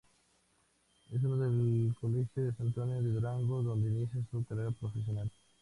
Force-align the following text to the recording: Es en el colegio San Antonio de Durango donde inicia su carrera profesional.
Es 1.11 1.23
en 1.23 1.31
el 1.43 1.95
colegio 2.01 2.51
San 2.57 2.65
Antonio 2.69 2.99
de 3.03 3.09
Durango 3.11 3.61
donde 3.61 3.87
inicia 3.91 4.19
su 4.31 4.43
carrera 4.45 4.71
profesional. 4.71 5.29